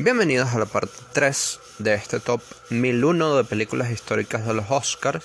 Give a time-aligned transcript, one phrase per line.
[0.00, 5.24] Bienvenidos a la parte 3 de este top 1001 de películas históricas de los Oscars.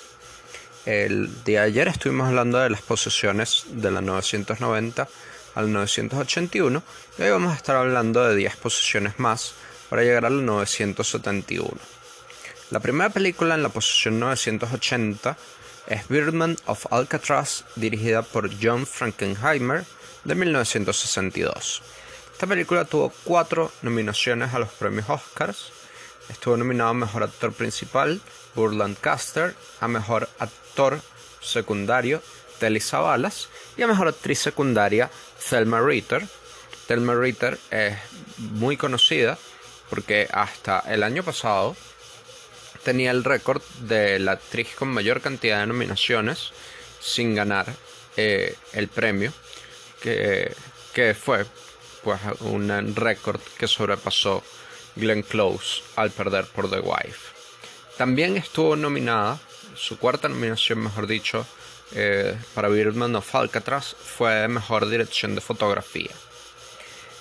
[0.88, 5.08] El día de ayer estuvimos hablando de las posiciones de la 990
[5.54, 6.82] al 981
[7.20, 9.54] y hoy vamos a estar hablando de 10 posiciones más
[9.92, 11.70] para llegar al 971.
[12.72, 15.38] La primera película en la posición 980
[15.86, 19.86] es Birdman of Alcatraz, dirigida por John Frankenheimer
[20.24, 21.84] de 1962.
[22.34, 25.72] Esta película tuvo cuatro nominaciones a los premios Oscars.
[26.30, 28.22] Estuvo nominado a Mejor Actor Principal,
[28.56, 31.00] Burland Caster, a Mejor Actor
[31.42, 32.22] Secundario,
[32.60, 35.10] Telly Savalas, y a Mejor Actriz Secundaria,
[35.50, 36.28] Thelma Ritter.
[36.88, 37.98] Thelma Ritter es
[38.38, 39.38] muy conocida
[39.90, 41.78] porque hasta el año pasado
[42.84, 46.52] tenía el récord de la actriz con mayor cantidad de nominaciones
[47.00, 47.68] sin ganar
[48.18, 49.32] eh, el premio,
[50.02, 50.54] que,
[50.94, 51.46] que fue
[52.04, 54.44] pues un récord que sobrepasó
[54.96, 57.34] Glenn Close al perder por The Wife.
[57.98, 59.40] También estuvo nominada,
[59.76, 61.46] su cuarta nominación mejor dicho,
[61.96, 66.12] eh, para Birdman of Alcatraz fue Mejor Dirección de Fotografía.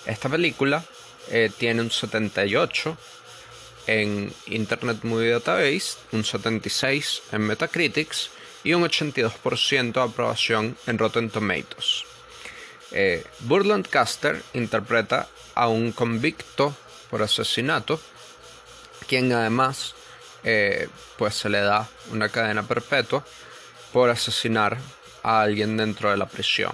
[0.07, 0.85] Esta película
[1.31, 2.97] eh, tiene un 78
[3.87, 8.31] en Internet Movie Database, un 76 en Metacritics
[8.64, 12.05] y un 82% de aprobación en Rotten Tomatoes.
[12.93, 13.25] Eh,
[13.89, 16.75] Caster interpreta a un convicto
[17.11, 18.01] por asesinato,
[19.07, 19.95] quien además
[20.45, 23.25] eh, pues se le da una cadena perpetua
[23.93, 24.79] por asesinar
[25.23, 26.73] a alguien dentro de la prisión.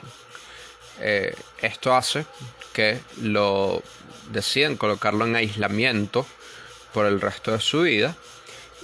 [1.01, 2.27] Eh, esto hace
[2.73, 3.83] que lo
[4.31, 6.27] deciden colocarlo en aislamiento
[6.93, 8.17] por el resto de su vida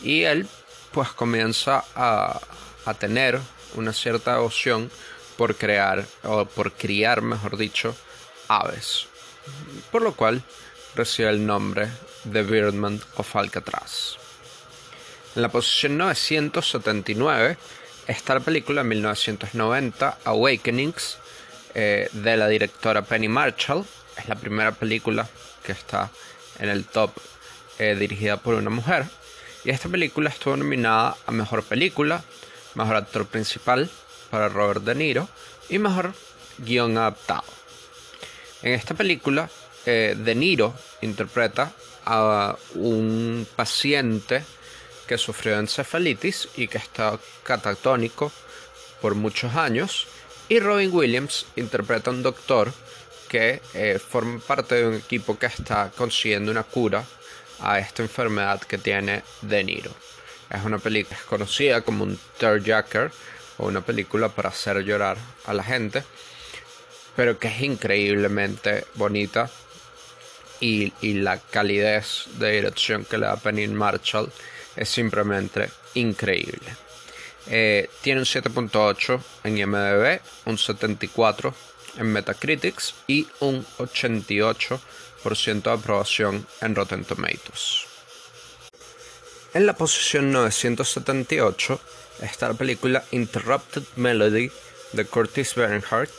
[0.03, 0.49] y él
[0.93, 2.41] pues comienza a,
[2.85, 3.41] a tener
[3.75, 4.91] una cierta devoción
[5.37, 7.95] por crear, o por criar, mejor dicho,
[8.49, 9.07] aves.
[9.91, 10.43] Por lo cual
[10.95, 11.89] recibe el nombre
[12.25, 14.17] de Birdman of Alcatraz.
[15.37, 17.57] En la posición 979
[18.07, 21.19] está la película 1990 Awakenings
[21.75, 23.85] eh, de la directora Penny Marshall.
[24.17, 25.29] Es la primera película
[25.65, 26.11] que está
[26.61, 27.11] en el top
[27.79, 29.07] eh, dirigida por una mujer.
[29.65, 32.23] Y esta película estuvo nominada a Mejor Película,
[32.75, 33.91] Mejor Actor Principal,
[34.35, 35.29] para Robert De Niro
[35.69, 36.13] y mejor
[36.59, 37.45] guion adaptado.
[38.63, 39.49] En esta película,
[39.87, 41.71] eh, De Niro interpreta
[42.05, 44.43] a un paciente
[45.07, 48.33] que sufrió encefalitis y que está catatónico
[49.01, 50.09] por muchos años.
[50.49, 52.73] Y Robin Williams interpreta a un doctor
[53.29, 57.05] que eh, forma parte de un equipo que está consiguiendo una cura
[57.61, 59.93] a esta enfermedad que tiene De Niro.
[60.51, 63.13] Es una película conocida como un tearjacker
[63.59, 65.17] o una película para hacer llorar
[65.47, 66.03] a la gente,
[67.17, 69.51] pero que es increíblemente bonita
[70.61, 74.33] y, la calidez de dirección que le da Penny Marshall
[74.77, 76.77] es simplemente increíble.
[77.47, 81.55] Eh, tiene un 7.8 en IMDb, un 74
[81.99, 87.87] en Metacritics y un 88% de aprobación en Rotten Tomatoes.
[89.53, 91.81] En la posición 978
[92.25, 94.51] está la película Interrupted Melody
[94.93, 96.11] de Curtis Bernhardt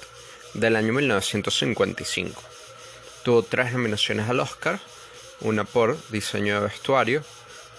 [0.54, 2.42] del año 1955.
[3.24, 4.80] Tuvo tres nominaciones al Oscar,
[5.42, 7.24] una por diseño de vestuario,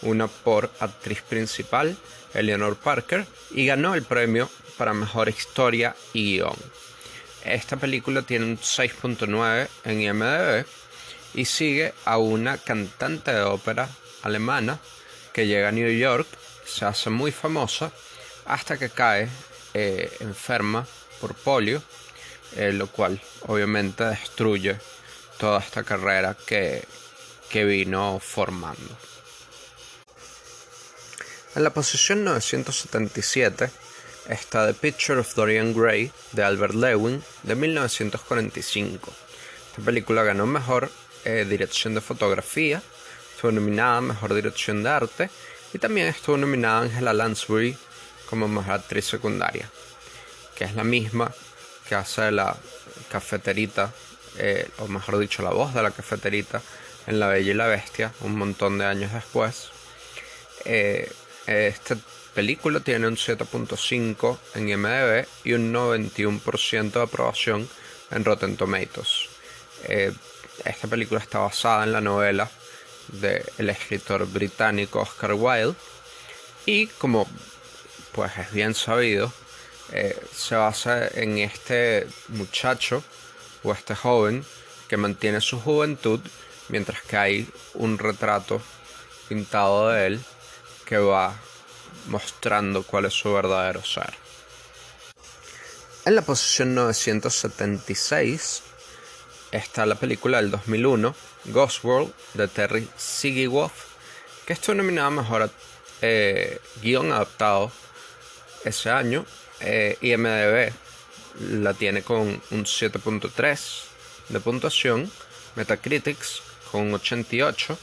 [0.02, 1.96] una por actriz principal,
[2.34, 6.56] Eleanor Parker, y ganó el premio para mejor historia y guion.
[7.44, 10.66] Esta película tiene un 6.9 en IMDb
[11.34, 13.88] y sigue a una cantante de ópera
[14.22, 14.80] alemana
[15.32, 16.26] que llega a New York,
[16.66, 17.92] se hace muy famosa
[18.44, 19.28] hasta que cae
[19.74, 20.86] eh, enferma
[21.20, 21.82] por polio,
[22.56, 24.76] eh, lo cual obviamente destruye
[25.38, 26.84] toda esta carrera que,
[27.48, 28.96] que vino formando.
[31.54, 33.70] En la posición 977
[34.28, 39.12] está The Picture of Dorian Gray de Albert Lewin de 1945.
[39.70, 40.90] Esta película ganó mejor
[41.24, 42.82] eh, dirección de fotografía,
[43.34, 45.30] estuvo nominada mejor dirección de arte
[45.76, 47.76] y también estuvo nominada Angela Lansbury
[48.30, 49.70] como mejor actriz secundaria,
[50.54, 51.30] que es la misma
[51.86, 52.56] que hace la
[53.12, 53.92] cafeterita,
[54.38, 56.62] eh, o mejor dicho, la voz de la cafeterita
[57.06, 59.68] en La Bella y la Bestia, un montón de años después.
[60.64, 61.12] Eh,
[61.46, 61.94] esta
[62.34, 67.68] película tiene un 7.5 en IMDb y un 91% de aprobación
[68.10, 69.28] en Rotten Tomatoes.
[69.84, 70.10] Eh,
[70.64, 72.50] esta película está basada en la novela
[73.08, 75.74] del escritor británico Oscar Wilde
[76.64, 77.26] y como
[78.12, 79.32] pues es bien sabido,
[79.92, 83.04] eh, se basa en este muchacho
[83.62, 84.44] o este joven
[84.88, 86.20] que mantiene su juventud
[86.68, 88.60] mientras que hay un retrato
[89.28, 90.20] pintado de él
[90.84, 91.34] que va
[92.06, 94.14] mostrando cuál es su verdadero ser.
[96.04, 98.62] En la posición 976
[99.50, 101.14] está la película del 2001,
[101.48, 103.72] Ghost World, de Terry Siggywoff,
[104.46, 105.50] que estuvo nominada mejor
[106.02, 107.70] eh, guion adaptado
[108.64, 109.24] ese año.
[109.60, 110.72] Eh, IMDB
[111.62, 112.18] la tiene con
[112.50, 113.84] un 7.3
[114.28, 115.10] de puntuación,
[115.54, 117.78] Metacritics con un 88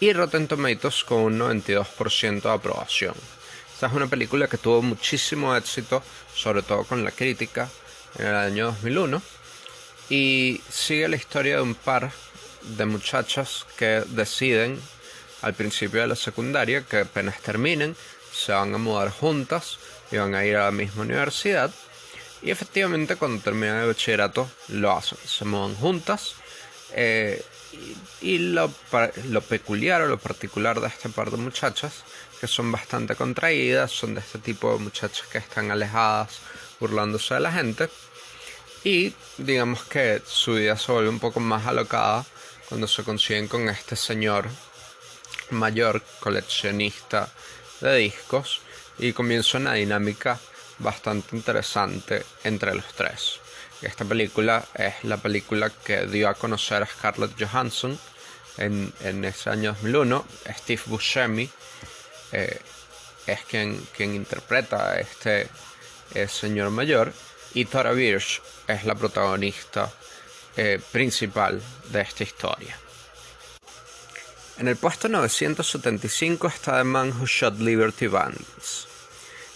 [0.00, 3.14] y Rotten Tomatoes con un 92% de aprobación.
[3.74, 6.02] Esta es una película que tuvo muchísimo éxito,
[6.34, 7.68] sobre todo con la crítica,
[8.18, 9.22] en el año 2001
[10.08, 12.10] y sigue la historia de un par
[12.62, 14.80] de muchachas que deciden
[15.42, 17.96] al principio de la secundaria que apenas terminen
[18.32, 19.78] se van a mudar juntas
[20.10, 21.70] y van a ir a la misma universidad.
[22.42, 26.34] Y efectivamente cuando terminan el bachillerato lo hacen, se mudan juntas
[26.94, 27.44] eh,
[28.20, 28.72] y, lo,
[29.28, 32.04] lo, peculiar o lo particular de este par de muchachas
[32.40, 36.40] que son bastante contraídas, son de este tipo de muchachas que están alejadas
[36.80, 37.88] burlándose de la gente.
[38.84, 42.26] Y digamos que su vida se vuelve un poco más alocada
[42.72, 44.48] cuando se consiguen con este señor
[45.50, 47.28] mayor coleccionista
[47.82, 48.62] de discos
[48.98, 50.40] y comienza una dinámica
[50.78, 53.40] bastante interesante entre los tres.
[53.82, 57.98] Esta película es la película que dio a conocer a Scarlett Johansson
[58.56, 60.24] en, ese año 2001.
[60.56, 61.50] Steve Buscemi
[62.32, 62.58] eh,
[63.26, 65.46] es quien, quien interpreta a este
[66.14, 67.12] eh, señor mayor
[67.52, 69.92] y Tara Birch es la protagonista
[70.56, 72.76] eh, principal de esta historia.
[74.58, 78.86] En el puesto 975 está The Man Who Shot Liberty Bands.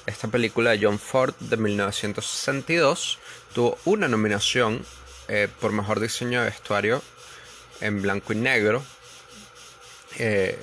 [0.07, 3.19] Esta película de John Ford de 1962
[3.53, 4.85] tuvo una nominación
[5.29, 7.03] eh, por mejor diseño de vestuario
[7.81, 8.85] en blanco y negro,
[10.19, 10.59] eh,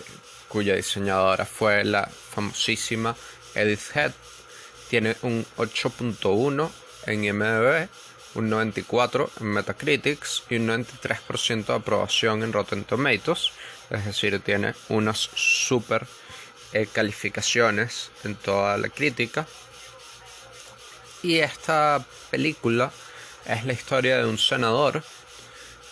[0.48, 3.16] cuya diseñadora fue la famosísima
[3.54, 4.12] Edith Head.
[4.90, 6.72] Tiene un 8.1
[7.08, 7.90] en IMDb,
[8.36, 13.52] un 94 en Metacritics y un 93% de aprobación en Rotten Tomatoes.
[13.90, 16.08] Es decir, tiene unas super
[16.74, 19.46] eh, calificaciones en toda la crítica.
[21.22, 22.92] Y esta película
[23.46, 25.04] es la historia de un senador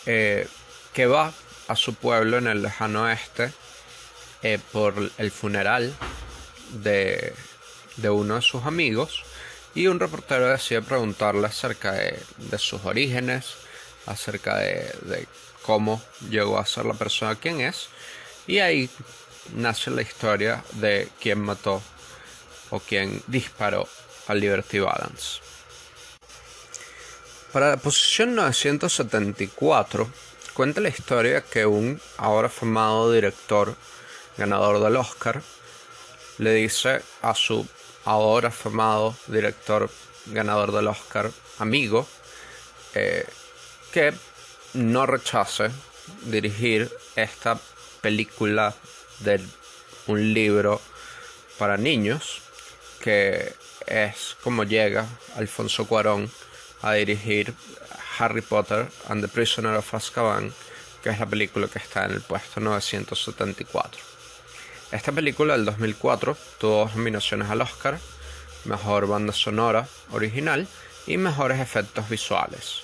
[0.06, 0.48] eh,
[0.94, 1.34] que va
[1.68, 3.52] a su pueblo en el lejano oeste
[4.42, 5.94] eh, por el funeral
[6.72, 7.34] de,
[7.98, 9.24] de uno de sus amigos
[9.74, 12.20] y un reportero decide preguntarle acerca de,
[12.58, 13.56] sus orígenes,
[14.06, 15.28] acerca de,
[15.62, 17.88] cómo llegó a ser la persona quien es,
[18.48, 18.90] y ahí
[19.56, 21.82] nace la historia de quién mató
[22.70, 23.88] o quién disparó
[24.28, 25.40] a Liberty Balance.
[27.52, 30.10] Para la posición 974
[30.54, 33.76] cuenta la historia que un ahora formado director
[34.38, 35.42] ganador del Oscar
[36.38, 37.68] le dice a su
[38.06, 39.90] ahora formado director
[40.28, 42.08] ganador del Oscar, amigo,
[42.94, 43.26] eh,
[43.92, 44.14] que
[44.74, 45.70] no rechace
[46.24, 47.60] dirigir esta
[48.02, 48.74] película
[49.20, 49.42] de
[50.08, 50.82] un libro
[51.58, 52.42] para niños,
[53.00, 53.54] que
[53.86, 55.06] es como llega
[55.36, 56.32] Alfonso Cuarón
[56.82, 57.54] a dirigir
[58.18, 60.54] Harry Potter and the Prisoner of Azkaban,
[61.04, 64.11] que es la película que está en el puesto 974.
[64.92, 67.98] Esta película del 2004 tuvo dos nominaciones al Oscar,
[68.66, 70.68] Mejor Banda Sonora Original
[71.08, 72.82] y Mejores Efectos Visuales.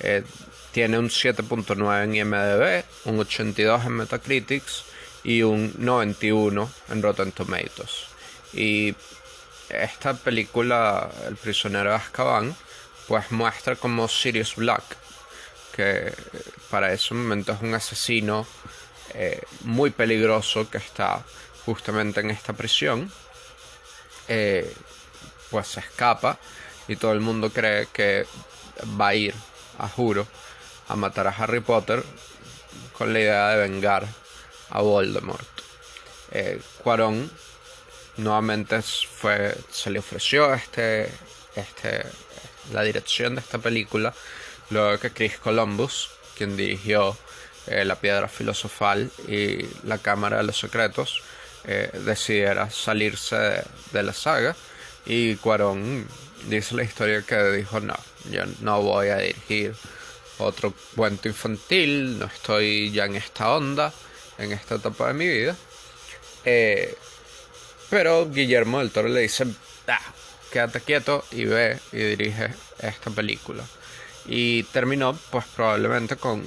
[0.00, 0.24] Eh,
[0.72, 4.84] tiene un 7.9 en IMDb, un 82 en Metacritics
[5.22, 8.06] y un 91 en Rotten Tomatoes.
[8.54, 8.94] Y
[9.68, 12.56] esta película, El prisionero de Azkaban,
[13.06, 14.82] pues muestra como Sirius Black,
[15.76, 16.14] que
[16.70, 18.46] para ese momento es un asesino
[19.12, 21.22] eh, muy peligroso que está
[21.64, 23.10] justamente en esta prisión,
[24.28, 24.72] eh,
[25.50, 26.38] pues se escapa
[26.88, 28.26] y todo el mundo cree que
[29.00, 29.34] va a ir,
[29.78, 30.26] a juro,
[30.88, 32.02] a matar a Harry Potter
[32.96, 34.06] con la idea de vengar
[34.70, 35.48] a Voldemort.
[36.32, 37.30] Eh, Cuarón
[38.16, 41.10] nuevamente fue, se le ofreció este,
[41.54, 42.04] este,
[42.72, 44.14] la dirección de esta película
[44.70, 47.16] luego que Chris Columbus, quien dirigió
[47.66, 51.22] eh, la Piedra Filosofal y La Cámara de los Secretos
[51.64, 54.54] eh, decidiera salirse de, la saga
[55.06, 56.06] y Cuarón
[56.48, 57.96] dice la historia que dijo no,
[58.30, 59.74] yo no voy a dirigir
[60.38, 63.92] otro cuento infantil, no estoy ya en esta onda,
[64.38, 65.56] en esta etapa de mi vida.
[66.44, 66.94] Eh,
[67.88, 69.46] pero Guillermo del Toro le dice,
[70.50, 73.64] quédate quieto y ve y dirige esta película
[74.26, 76.42] y terminó pues probablemente con,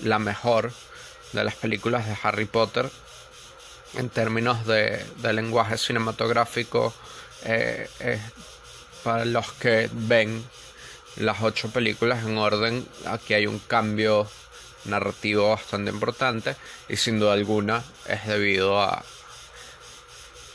[0.00, 0.72] la mejor
[1.32, 2.90] de las películas de Harry Potter
[3.94, 6.94] en términos de, lenguaje cinematográfico
[7.44, 7.88] eh,
[9.02, 10.44] para los que ven
[11.16, 14.28] las ocho películas en orden aquí hay un cambio
[14.84, 16.56] narrativo bastante importante
[16.88, 19.04] y sin duda alguna es debido a,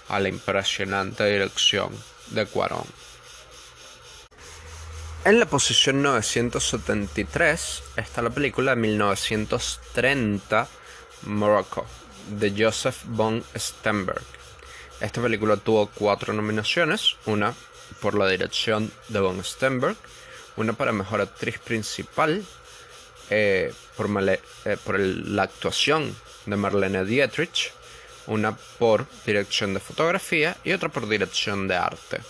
[0.09, 1.91] a la impresionante dirección
[2.31, 2.85] de Cuarón.
[5.27, 10.69] En la posición 973 está la película de 1930
[11.23, 11.85] Morocco
[12.29, 14.23] de Joseph von Stenberg.
[15.01, 17.53] Esta película tuvo cuatro nominaciones, una
[17.99, 19.97] por la dirección de von Stenberg,
[20.55, 22.45] una para mejor actriz principal,
[23.29, 24.39] eh, por, eh,
[24.85, 26.15] por la actuación
[26.45, 27.73] de Marlene Dietrich,
[28.27, 32.21] una por dirección de fotografía y otra por dirección de arte.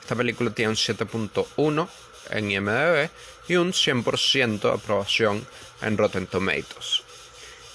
[0.00, 1.88] Esta película tiene un 7.1
[2.30, 3.10] en IMDb
[3.48, 5.46] y un 100% de aprobación
[5.82, 7.02] en Rotten Tomatoes.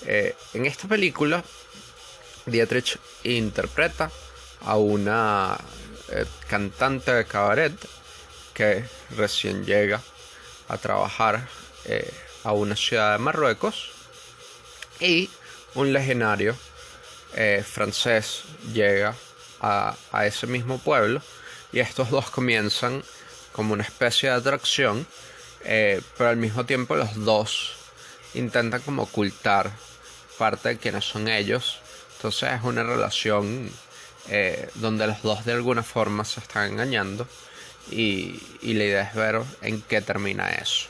[0.06, 1.44] Eh, en esta película,
[2.46, 4.10] Dietrich interpreta
[4.62, 5.58] a una
[6.48, 7.74] cantante de cabaret
[8.54, 8.84] que
[9.16, 10.02] recién llega
[10.68, 11.48] a trabajar
[12.44, 13.92] a una ciudad de Marruecos
[15.00, 15.30] y
[15.76, 16.56] un legionario
[17.36, 19.16] eh, francés llega
[19.62, 21.22] a, ese mismo pueblo
[21.72, 23.04] y estos dos comienzan
[23.52, 25.06] como una especie de atracción,
[25.64, 27.74] eh, pero al mismo tiempo los dos
[28.34, 29.72] intentan como ocultar
[30.38, 31.80] parte de quienes son ellos.
[32.18, 33.70] Entonces es una relación
[34.30, 37.28] eh, donde los dos de alguna forma se están engañando
[37.92, 40.90] y la idea es ver en qué termina eso.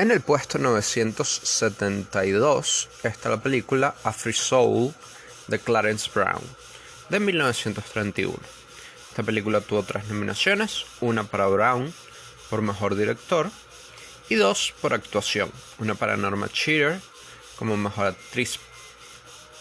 [0.00, 4.94] En el puesto 972 está la película A Free Soul
[5.46, 6.40] de Clarence Brown
[7.10, 8.38] de 1931.
[9.10, 11.92] Esta película tuvo tres nominaciones, una para Brown
[12.48, 13.50] por mejor director
[14.28, 17.00] y dos por actuación, una para Norma Cheater
[17.58, 18.60] como mejor actriz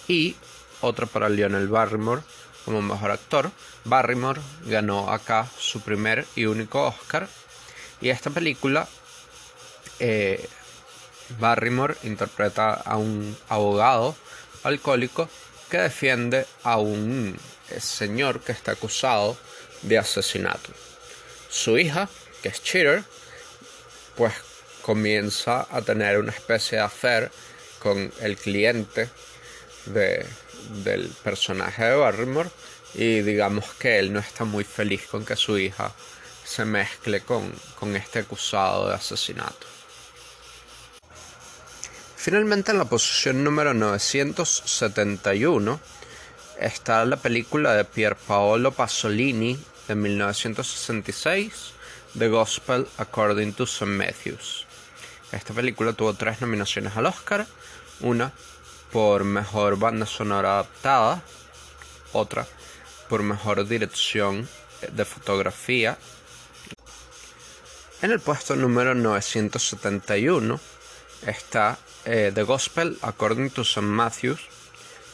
[0.08, 0.36] y
[0.82, 2.22] otra para Lionel Barrymore
[2.63, 3.51] como mejor actor.
[3.86, 7.27] Barrymore ganó acá su primer y único Oscar
[8.01, 8.88] y esta película
[10.00, 10.48] eh,
[11.39, 14.15] Barrymore interpreta a un abogado
[14.63, 15.27] alcohólico
[15.70, 17.36] que defiende a un
[17.79, 19.38] señor que está acusado
[19.81, 20.71] de asesinato.
[21.49, 22.09] Su hija,
[22.41, 23.03] que es Cheater,
[24.15, 24.33] pues
[24.81, 27.31] comienza a tener una especie de affair
[27.79, 29.09] con el cliente
[29.85, 32.49] del personaje de Barrymore
[32.93, 35.93] y digamos que él no está muy feliz con que su hija
[36.43, 39.67] se mezcle con este acusado de asesinato.
[42.21, 45.79] Finalmente en la posición número 971
[46.59, 51.71] está la película de Pier Paolo Pasolini de 1966,
[52.17, 53.85] The Gospel According to St.
[53.85, 54.65] Matthews.
[55.31, 57.47] Esta película tuvo tres nominaciones al Oscar,
[58.01, 58.33] una
[58.91, 61.21] por mejor banda sonora adaptada,
[62.11, 62.45] otra
[63.07, 64.47] por mejor dirección
[64.91, 65.97] de fotografía.
[68.01, 70.59] En el puesto número 971
[71.25, 73.81] está eh, The Gospel According to St.
[73.81, 74.39] Matthews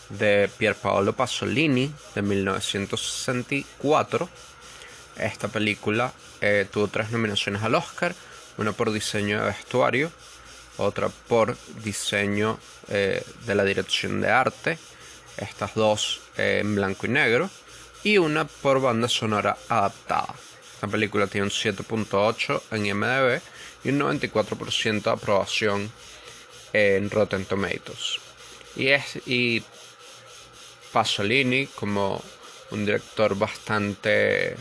[0.10, 4.30] de Pierpaolo Pasolini de 1964.
[5.18, 8.14] Esta película eh, tuvo tres nominaciones al Oscar,
[8.58, 10.12] una por diseño de vestuario,
[10.78, 12.60] otra por diseño
[12.90, 14.78] eh, de la dirección de arte,
[15.38, 17.50] estas dos en blanco y negro,
[18.04, 20.36] y una por banda sonora adaptada.
[20.74, 23.42] Esta película tiene un 7.8 en IMDb
[23.84, 25.92] y un 94% de aprobación
[26.74, 28.20] en Rotten Tomatoes.
[28.76, 29.20] Y, es,
[30.96, 32.24] Pasolini, como
[32.72, 34.56] un director bastante,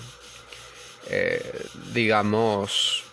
[1.06, 3.04] eh, digamos,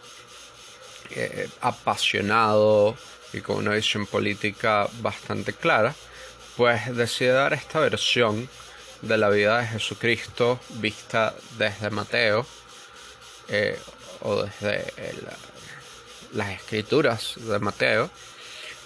[1.11, 2.97] eh, apasionado
[3.31, 5.93] y con una visión política bastante clara,
[6.57, 8.49] pues decide dar esta versión
[9.03, 12.47] de la vida de Jesucristo vista desde Mateo
[13.49, 13.77] eh,
[14.21, 14.91] o desde
[16.33, 18.09] las escrituras de Mateo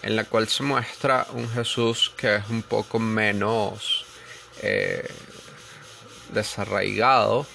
[0.01, 4.04] en la cual se muestra un Jesús que es un poco menos
[4.67, 5.07] eh,
[6.33, 7.45] desarraigado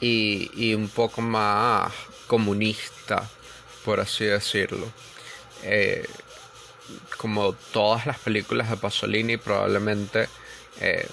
[0.00, 1.92] y, un poco más
[2.26, 3.28] comunista,
[3.84, 4.90] por así decirlo.
[5.62, 6.08] Eh,
[7.18, 10.28] como todas las películas de Pasolini, probablemente
[10.80, 11.06] eh,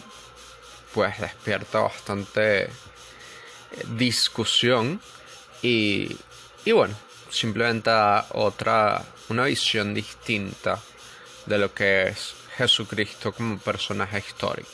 [0.94, 2.70] pues despierta bastante
[3.98, 5.02] discusión
[5.62, 6.16] y,
[6.64, 6.96] y bueno,
[7.30, 7.92] simplemente
[8.32, 10.80] otra una visión distinta
[11.46, 14.70] de lo que es Jesucristo como personaje histórico.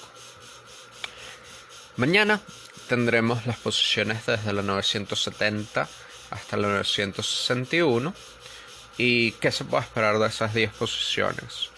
[1.98, 2.42] Mañana
[2.88, 5.88] tendremos las posiciones desde la 970
[6.32, 8.14] hasta la 961
[8.98, 11.70] ¿Y qué se puede esperar de esas 10 posiciones?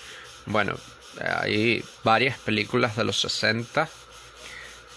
[0.45, 0.75] Bueno,
[1.21, 3.87] hay varias películas de los 60.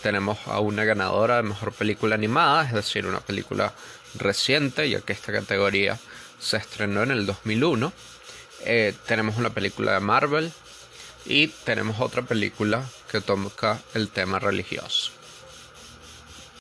[0.02, 3.72] Tenemos a una ganadora de mejor película animada, es decir, una película
[4.14, 5.98] reciente, ya que esta categoría
[6.40, 7.92] se estrenó en el 2001.
[8.64, 10.52] Eh, tenemos una película de Marvel
[11.28, 15.17] y tenemos otra película que toca el tema religioso.